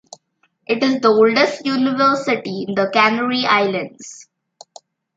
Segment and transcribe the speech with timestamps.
[0.65, 4.27] It is the oldest university in the Canary Islands.